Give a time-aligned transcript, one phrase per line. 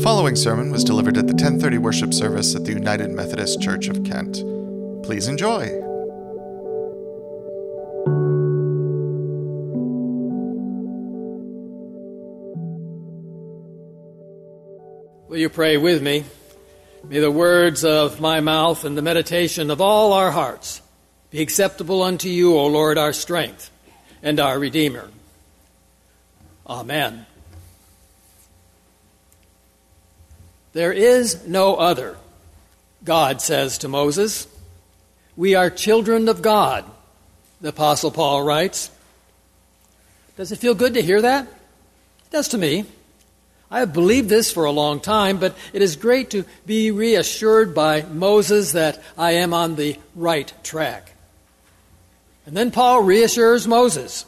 [0.00, 3.86] The following sermon was delivered at the 1030 worship service at the United Methodist Church
[3.86, 4.36] of Kent.
[5.04, 5.68] Please enjoy.
[15.28, 16.24] Will you pray with me?
[17.04, 20.80] May the words of my mouth and the meditation of all our hearts
[21.28, 23.70] be acceptable unto you, O Lord, our strength
[24.22, 25.10] and our Redeemer.
[26.66, 27.26] Amen.
[30.72, 32.16] There is no other,
[33.04, 34.46] God says to Moses.
[35.36, 36.84] We are children of God,
[37.60, 38.90] the Apostle Paul writes.
[40.36, 41.46] Does it feel good to hear that?
[41.46, 42.84] It does to me.
[43.70, 47.74] I have believed this for a long time, but it is great to be reassured
[47.74, 51.12] by Moses that I am on the right track.
[52.46, 54.24] And then Paul reassures Moses.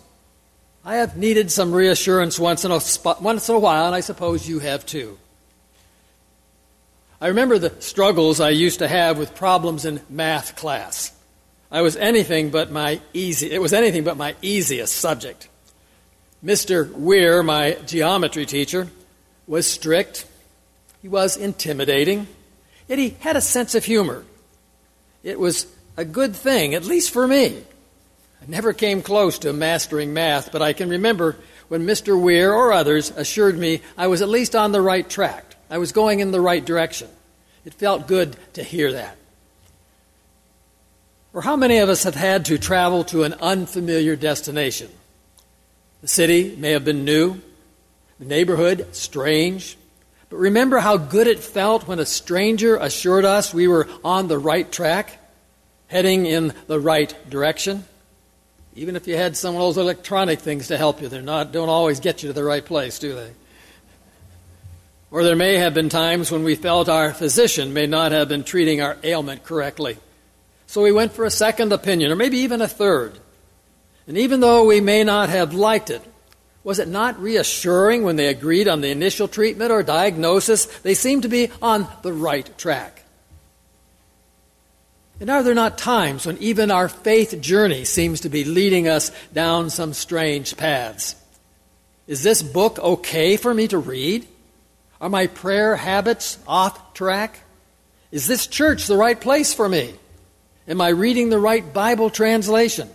[0.84, 2.80] I have needed some reassurance once in a,
[3.20, 5.18] once in a while, and I suppose you have too.
[7.22, 11.12] I remember the struggles I used to have with problems in math class.
[11.70, 15.48] I was anything but my easy, it was anything but my easiest subject.
[16.44, 16.90] Mr.
[16.90, 18.88] Weir, my geometry teacher,
[19.46, 20.26] was strict,
[21.00, 22.26] he was intimidating,
[22.88, 24.24] yet he had a sense of humor.
[25.22, 27.62] It was a good thing, at least for me.
[28.42, 31.36] I never came close to mastering math, but I can remember
[31.68, 32.20] when Mr.
[32.20, 35.51] Weir or others assured me I was at least on the right track.
[35.72, 37.08] I was going in the right direction.
[37.64, 39.16] It felt good to hear that.
[41.32, 44.90] Or how many of us have had to travel to an unfamiliar destination?
[46.02, 47.40] The city may have been new,
[48.18, 49.78] the neighborhood, strange.
[50.28, 54.38] But remember how good it felt when a stranger assured us we were on the
[54.38, 55.18] right track,
[55.86, 57.84] heading in the right direction?
[58.76, 61.98] Even if you had some of those electronic things to help you, they don't always
[61.98, 63.30] get you to the right place, do they?
[65.12, 68.44] Or there may have been times when we felt our physician may not have been
[68.44, 69.98] treating our ailment correctly.
[70.66, 73.18] So we went for a second opinion, or maybe even a third.
[74.06, 76.02] And even though we may not have liked it,
[76.64, 80.64] was it not reassuring when they agreed on the initial treatment or diagnosis?
[80.64, 83.04] They seemed to be on the right track.
[85.20, 89.12] And are there not times when even our faith journey seems to be leading us
[89.34, 91.16] down some strange paths?
[92.06, 94.26] Is this book okay for me to read?
[95.02, 97.40] Are my prayer habits off track?
[98.12, 99.94] Is this church the right place for me?
[100.68, 102.88] Am I reading the right Bible translation?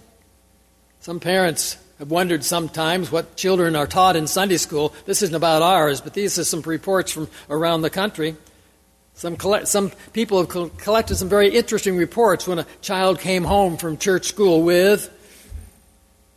[1.01, 4.93] Some parents I've wondered sometimes what children are taught in Sunday school.
[5.05, 8.37] This isn't about ours, but these are some reports from around the country.
[9.15, 13.75] Some, collect, some people have collected some very interesting reports when a child came home
[13.75, 15.13] from church school with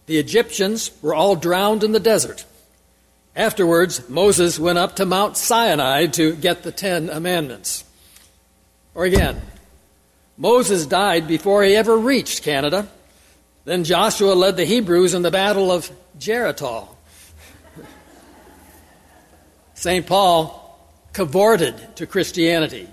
[0.06, 2.44] the Egyptians were all drowned in the desert.
[3.36, 7.84] Afterwards, Moses went up to Mount Sinai to get the Ten Commandments.
[8.94, 9.40] Or again,
[10.36, 12.88] Moses died before he ever reached Canada.
[13.64, 16.88] Then Joshua led the Hebrews in the battle of Jericho.
[19.74, 20.06] St.
[20.06, 20.60] Paul
[21.12, 22.88] cavorted to Christianity.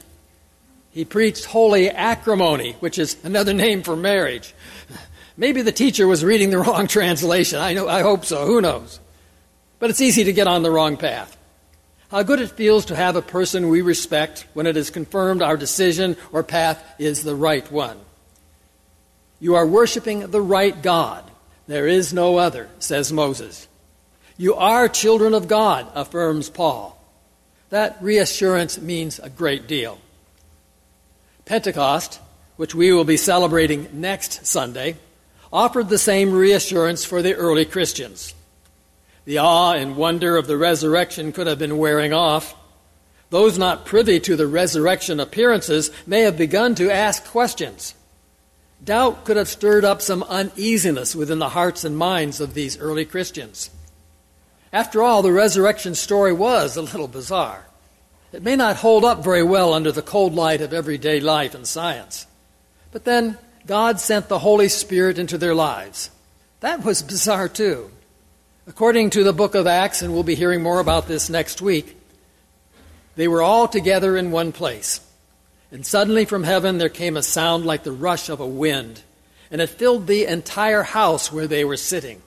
[0.92, 4.54] He preached holy acrimony, which is another name for marriage.
[5.38, 7.60] Maybe the teacher was reading the wrong translation.
[7.60, 8.46] I, know, I hope so.
[8.46, 9.00] Who knows?
[9.80, 11.38] But it's easy to get on the wrong path.
[12.10, 15.58] How good it feels to have a person we respect when it is confirmed our
[15.58, 18.00] decision or path is the right one.
[19.40, 21.30] You are worshiping the right God.
[21.68, 23.68] There is no other, says Moses.
[24.38, 26.98] You are children of God, affirms Paul.
[27.70, 30.00] That reassurance means a great deal.
[31.44, 32.20] Pentecost,
[32.56, 34.96] which we will be celebrating next Sunday,
[35.52, 38.34] offered the same reassurance for the early Christians.
[39.28, 42.56] The awe and wonder of the resurrection could have been wearing off.
[43.30, 47.94] Those not privy to the resurrection appearances may have begun to ask questions.
[48.82, 53.04] Doubt could have stirred up some uneasiness within the hearts and minds of these early
[53.04, 53.70] Christians.
[54.72, 57.68] After all, the resurrection story was a little bizarre.
[58.32, 61.68] It may not hold up very well under the cold light of everyday life and
[61.68, 62.28] science.
[62.94, 66.12] But then God sent the Holy Spirit into their lives.
[66.62, 67.92] That was bizarre too.
[68.70, 71.96] According to the book of Acts, and we'll be hearing more about this next week,
[73.16, 75.00] they were all together in one place.
[75.72, 79.04] And suddenly from heaven there came a sound like the rush of a wind,
[79.50, 82.22] and it filled the entire house where they were sitting.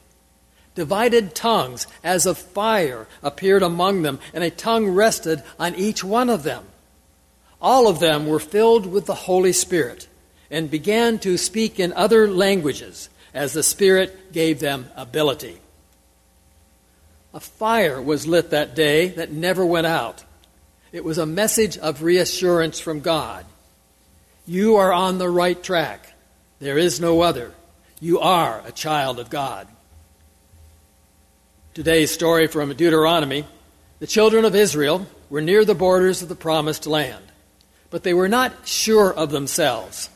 [0.75, 6.31] Divided tongues as of fire appeared among them, and a tongue rested on each one
[6.31, 6.65] of them.
[7.61, 10.09] All of them were filled with the Holy Spirit
[10.51, 15.61] and began to speak in other languages as the Spirit gave them ability.
[17.33, 20.25] A fire was lit that day that never went out
[20.93, 23.47] It was a message of reassurance from God.
[24.45, 26.15] You are on the right track.
[26.59, 27.53] There is no other.
[28.01, 29.69] You are a child of God.
[31.75, 33.45] Today's story from Deuteronomy
[34.01, 37.23] the children of Israel were near the borders of the promised land,
[37.91, 40.09] but they were not sure of themselves.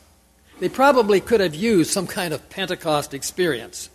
[0.59, 3.91] They probably could have used some kind of Pentecost experience.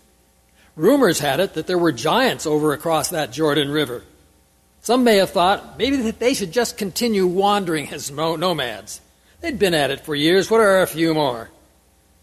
[0.81, 4.03] Rumors had it that there were giants over across that Jordan River.
[4.81, 9.03] Some may have thought maybe that they should just continue wandering as nomads.
[9.43, 10.50] They'd been at it for years.
[10.50, 11.50] What are a few more?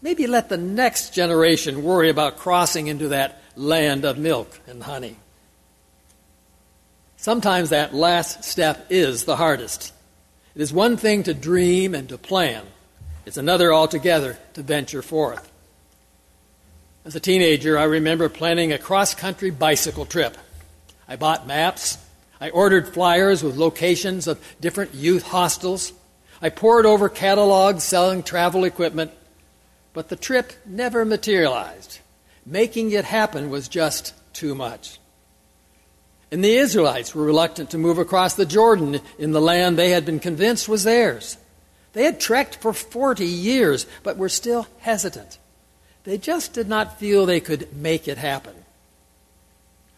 [0.02, 5.14] Maybe let the next generation worry about crossing into that land of milk and honey.
[7.16, 9.92] Sometimes that last step is the hardest.
[10.56, 12.64] It is one thing to dream and to plan,
[13.24, 15.48] it's another altogether to venture forth.
[17.08, 20.36] As a teenager, I remember planning a cross country bicycle trip.
[21.08, 21.96] I bought maps,
[22.38, 25.94] I ordered flyers with locations of different youth hostels,
[26.42, 29.12] I pored over catalogs selling travel equipment,
[29.94, 32.00] but the trip never materialized.
[32.44, 35.00] Making it happen was just too much.
[36.30, 40.04] And the Israelites were reluctant to move across the Jordan in the land they had
[40.04, 41.38] been convinced was theirs.
[41.94, 45.38] They had trekked for 40 years, but were still hesitant.
[46.08, 48.54] They just did not feel they could make it happen.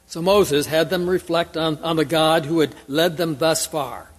[0.09, 4.11] So Moses had them reflect on, on the God who had led them thus far.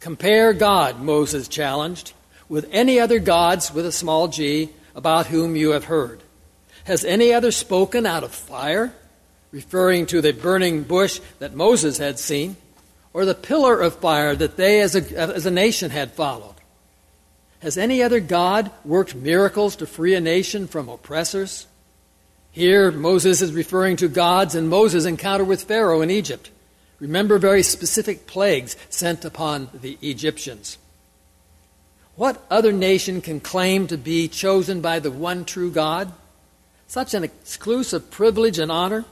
[0.00, 2.12] Compare God, Moses challenged,
[2.50, 6.20] with any other gods with a small g about whom you have heard.
[6.84, 8.92] Has any other spoken out of fire?
[9.50, 12.56] referring to the burning bush that Moses had seen,
[13.14, 16.49] or the pillar of fire that they as a, as a nation had followed.
[17.60, 21.66] Has any other God worked miracles to free a nation from oppressors?
[22.52, 26.50] Here, Moses is referring to God's and Moses' encounter with Pharaoh in Egypt.
[26.98, 30.78] Remember very specific plagues sent upon the Egyptians.
[32.16, 36.12] What other nation can claim to be chosen by the one true God?
[36.86, 39.04] Such an exclusive privilege and honor?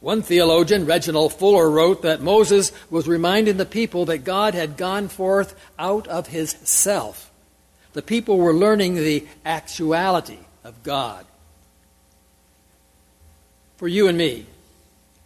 [0.00, 5.08] One theologian, Reginald Fuller, wrote that Moses was reminding the people that God had gone
[5.08, 7.32] forth out of his self.
[7.96, 11.24] The people were learning the actuality of God.
[13.78, 14.44] For you and me,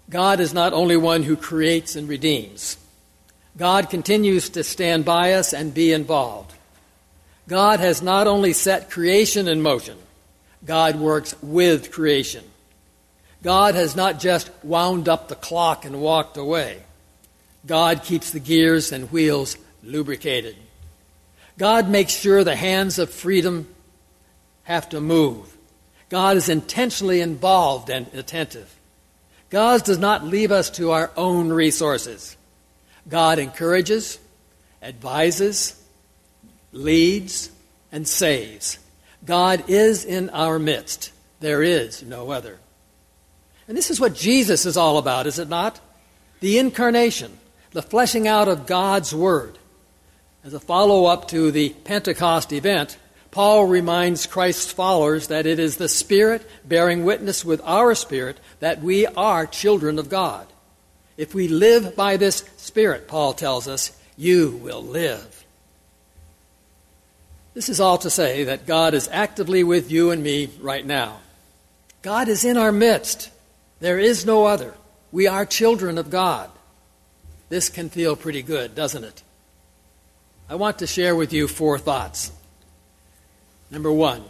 [0.09, 2.77] God is not only one who creates and redeems,
[3.57, 6.53] God continues to stand by us and be involved.
[7.49, 9.99] God has not only set creation in motion,
[10.65, 12.45] God works with creation.
[13.43, 16.85] God has not just wound up the clock and walked away.
[17.67, 20.55] God keeps the gears and wheels lubricated.
[21.59, 23.69] God makes sure the hands of freedom
[24.65, 25.57] have to move.
[26.09, 28.75] God is intentionally involved and attentive.
[29.51, 32.37] God does not leave us to our own resources.
[33.09, 34.19] God encourages,
[34.83, 35.81] advises,
[36.73, 37.51] leads,
[37.91, 38.79] and saves.
[39.25, 41.13] God is in our midst.
[41.41, 42.59] There is no other.
[43.67, 45.81] And this is what Jesus is all about, is it not?
[46.41, 47.39] The incarnation,
[47.73, 49.59] the fleshing out of God's Word.
[50.43, 52.97] As a follow up to the Pentecost event,
[53.31, 58.83] Paul reminds Christ's followers that it is the Spirit bearing witness with our spirit that
[58.83, 60.47] we are children of God.
[61.17, 65.45] If we live by this Spirit, Paul tells us, you will live.
[67.53, 71.21] This is all to say that God is actively with you and me right now.
[72.03, 73.31] God is in our midst.
[73.81, 74.75] There is no other.
[75.13, 76.51] We are children of God.
[77.51, 79.23] This can feel pretty good, doesn't it?
[80.51, 82.33] I want to share with you four thoughts.
[83.71, 84.25] Number one,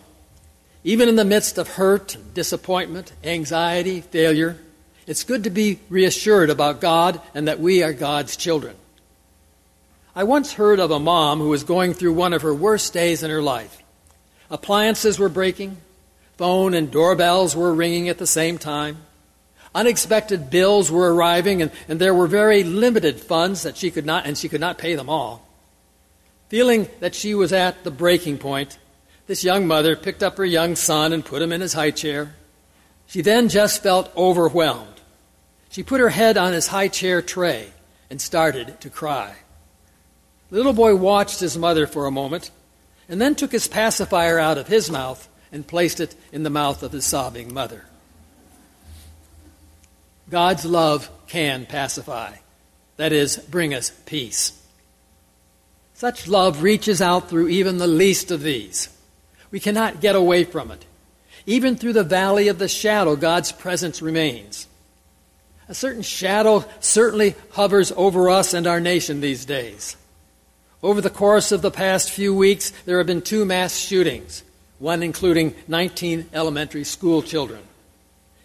[0.85, 4.59] even in the midst of hurt, disappointment, anxiety, failure,
[5.07, 8.77] it's good to be reassured about God and that we are God's children.
[10.15, 13.23] I once heard of a mom who was going through one of her worst days
[13.23, 13.83] in her life.
[14.51, 15.79] Appliances were breaking,
[16.37, 18.99] phone and doorbells were ringing at the same time.
[19.75, 24.27] Unexpected bills were arriving, and, and there were very limited funds that she could not,
[24.27, 25.47] and she could not pay them all.
[26.51, 28.77] Feeling that she was at the breaking point,
[29.29, 32.35] this young mother picked up her young son and put him in his high chair.
[33.07, 35.01] She then just felt overwhelmed.
[35.71, 37.69] She put her head on his high chair tray
[38.11, 39.37] and started to cry.
[40.51, 42.51] The little boy watched his mother for a moment
[43.09, 46.83] and then took his pacifier out of his mouth and placed it in the mouth
[46.83, 47.85] of his sobbing mother.
[50.29, 52.33] God's love can pacify,
[52.97, 54.60] that is, bring us peace.
[56.01, 58.89] Such love reaches out through even the least of these.
[59.51, 60.87] We cannot get away from it.
[61.45, 64.67] Even through the valley of the shadow, God's presence remains.
[65.69, 69.95] A certain shadow certainly hovers over us and our nation these days.
[70.83, 74.43] Over the course of the past few weeks, there have been two mass shootings,
[74.79, 77.61] one including 19 elementary school children.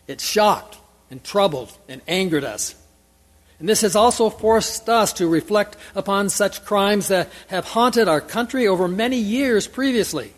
[0.08, 0.78] It shocked
[1.10, 2.76] and troubled and angered us.
[3.60, 8.22] And this has also forced us to reflect upon such crimes that have haunted our
[8.22, 10.34] country over many years previously.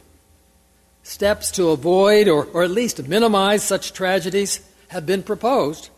[1.04, 4.60] Steps to avoid or, or at least minimize such tragedies
[4.90, 5.90] have been proposed,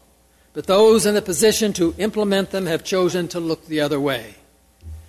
[0.53, 4.35] but those in a position to implement them have chosen to look the other way.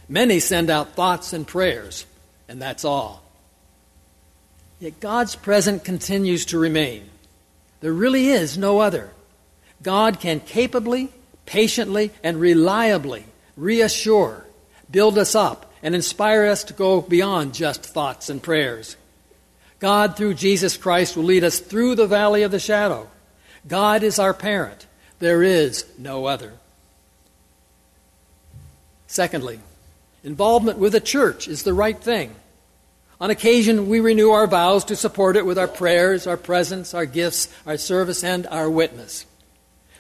[0.09, 2.07] Many send out thoughts and prayers,
[2.49, 3.23] and that's all.
[4.81, 7.09] Yet God's presence continues to remain.
[7.81, 9.11] There really is no other.
[9.83, 11.11] God can capably,
[11.51, 13.25] patiently, and reliably
[13.57, 14.47] reassure,
[14.89, 18.97] build us up, and inspire us to go beyond just thoughts and prayers.
[19.81, 23.09] God, through Jesus Christ, will lead us through the valley of the shadow.
[23.67, 24.87] God is our parent.
[25.19, 26.53] There is no other.
[29.09, 29.59] Secondly,
[30.23, 32.33] involvement with the church is the right thing.
[33.21, 37.07] On occasion, we renew our vows to support it with our prayers, our presence, our
[37.07, 39.27] gifts, our service, and our witness.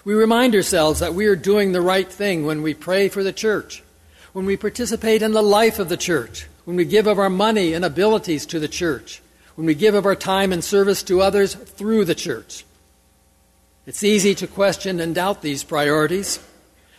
[0.04, 3.32] We remind ourselves that we are doing the right thing when we pray for the
[3.32, 3.82] church,
[4.32, 7.74] when we participate in the life of the church, when we give of our money
[7.74, 9.20] and abilities to the church,
[9.56, 12.64] when we give of our time and service to others through the church.
[13.86, 16.38] It's easy to question and doubt these priorities.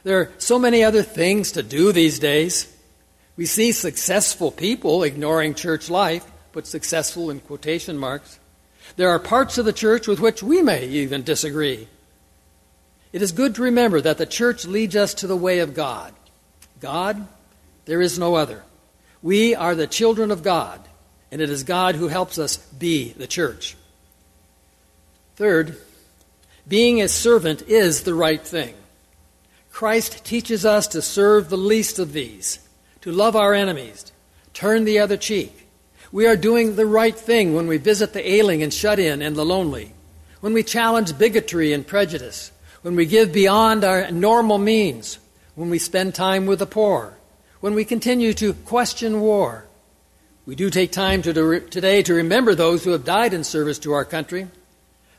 [0.04, 2.72] There are so many other things to do these days.
[3.36, 8.40] We see successful people ignoring church life, put successful in quotation marks.
[8.96, 11.88] There are parts of the church with which we may even disagree.
[13.14, 16.14] It is good to remember that the church leads us to the way of God.
[16.80, 17.28] God,
[17.86, 18.64] there is no other.
[19.22, 20.80] We are the children of God,
[21.32, 23.76] and it is God who helps us be the church.
[25.36, 25.78] Third,
[26.68, 28.76] being a servant is the right thing.
[29.72, 32.60] Christ teaches us to serve the least of these
[33.02, 34.12] to love our enemies,
[34.54, 35.68] turn the other cheek.
[36.12, 39.36] We are doing the right thing when we visit the ailing and shut in and
[39.36, 39.94] the lonely,
[40.40, 45.20] when we challenge bigotry and prejudice, when we give beyond our normal means,
[45.56, 47.18] when we spend time with the poor,
[47.60, 49.66] when we continue to question war.
[50.46, 53.94] We do take time to today to remember those who have died in service to
[53.94, 54.48] our country.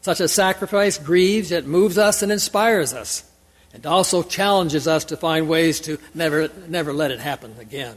[0.00, 3.25] Such a sacrifice grieves, yet moves us and inspires us
[3.73, 7.97] and also challenges us to find ways to never, never let it happen again.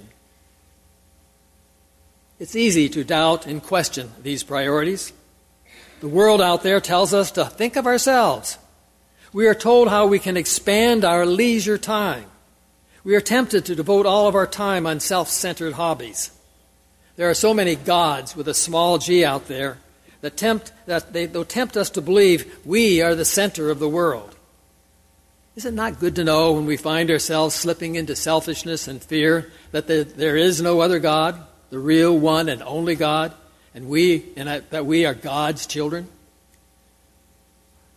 [2.39, 5.13] It's easy to doubt and question these priorities.
[6.01, 8.57] The world out there tells us to think of ourselves.
[9.35, 12.23] We are told how we can expand our leisure time.
[13.03, 16.31] We are tempted to devote all of our time on self centered hobbies.
[17.17, 19.79] There are so many gods with a small g out there
[20.21, 23.89] that tempt, that they, they'll tempt us to believe we are the center of the
[23.89, 24.33] world.
[25.57, 29.51] Is it not good to know when we find ourselves slipping into selfishness and fear
[29.71, 33.33] that there is no other God, the real one and only God,
[33.73, 36.07] and we and that we are God's children?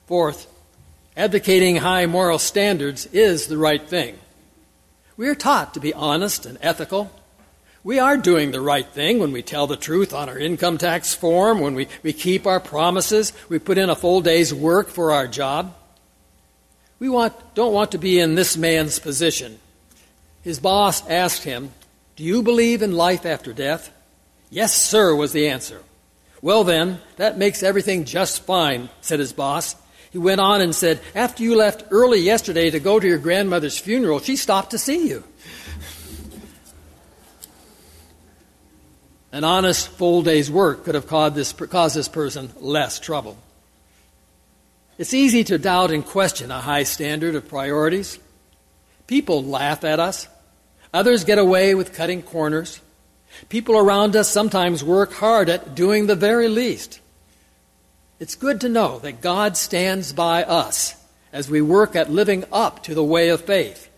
[0.08, 0.48] Fourth,
[1.18, 4.16] advocating high moral standards is the right thing.
[5.16, 7.10] We are taught to be honest and ethical.
[7.82, 11.14] We are doing the right thing when we tell the truth on our income tax
[11.14, 15.10] form, when we, we keep our promises, we put in a full day's work for
[15.10, 15.74] our job.
[17.00, 19.58] We want, don't want to be in this man's position.
[20.42, 21.72] His boss asked him,
[22.14, 23.92] Do you believe in life after death?
[24.50, 25.82] Yes, sir, was the answer.
[26.40, 29.74] Well, then, that makes everything just fine, said his boss.
[30.10, 33.78] He went on and said, After you left early yesterday to go to your grandmother's
[33.78, 35.24] funeral, she stopped to see you.
[39.30, 43.36] An honest full day's work could have caused this, caused this person less trouble.
[44.96, 48.18] It's easy to doubt and question a high standard of priorities.
[49.06, 50.26] People laugh at us.
[50.92, 52.80] Others get away with cutting corners.
[53.48, 57.00] People around us sometimes work hard at doing the very least.
[58.20, 60.96] It's good to know that God stands by us
[61.32, 63.88] as we work at living up to the way of faith.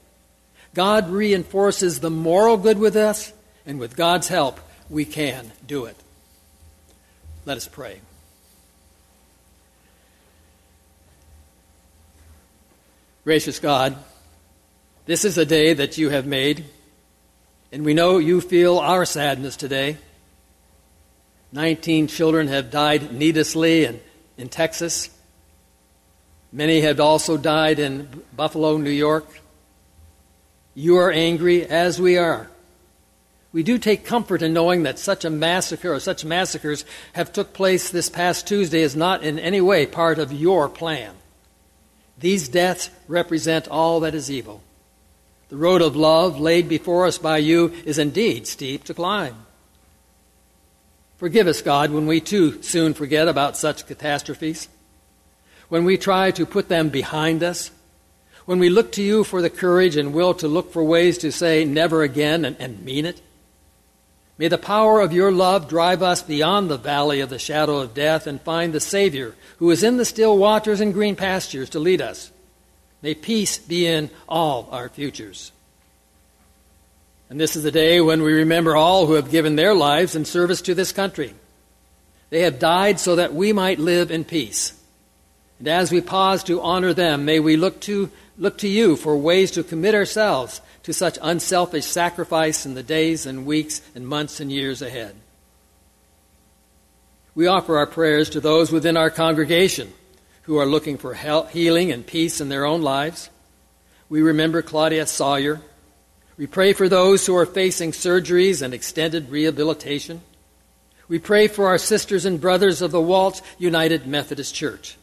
[0.75, 3.33] God reinforces the moral good with us,
[3.67, 5.97] and with God's help, we can do it.
[7.45, 8.01] Let us pray.
[13.25, 13.97] Gracious God,
[15.07, 16.65] this is a day that you have made,
[17.73, 19.97] and we know you feel our sadness today.
[21.53, 24.01] Nineteen children have died needlessly in,
[24.41, 25.11] in Texas.
[26.53, 29.27] Many have also died in Buffalo, New York.
[30.75, 32.51] You are angry, as we are.
[33.53, 37.53] We do take comfort in knowing that such a massacre or such massacres have took
[37.53, 41.15] place this past Tuesday is not in any way part of your plan.
[42.19, 44.63] These deaths represent all that is evil.
[45.49, 49.47] The road of love laid before us by you is indeed steep to climb.
[51.21, 54.69] Forgive us, God, when we too soon forget about such catastrophes,
[55.69, 57.71] when we try to put them behind us,
[58.47, 61.31] when we look to you for the courage and will to look for ways to
[61.31, 63.21] say never again and, and mean it.
[64.39, 67.93] May the power of your love drive us beyond the valley of the shadow of
[67.93, 71.79] death and find the Savior who is in the still waters and green pastures to
[71.79, 72.33] lead us.
[73.03, 75.53] May peace be in all our futures.
[77.31, 80.25] And this is the day when we remember all who have given their lives in
[80.25, 81.33] service to this country.
[82.31, 84.73] They have died so that we might live in peace.
[85.61, 89.17] And as we pause to honor them, may we look to, look to you for
[89.17, 94.41] ways to commit ourselves to such unselfish sacrifice in the days and weeks and months
[94.41, 95.15] and years ahead.
[97.37, 99.93] We offer our prayers to those within our congregation
[100.43, 103.31] who are looking for healing and peace in their own lives.
[104.09, 105.61] We remember Claudia Sawyer.
[106.41, 110.23] We pray for those who are facing surgeries and extended rehabilitation.
[111.07, 114.97] We pray for our sisters and brothers of the Walt United Methodist Church.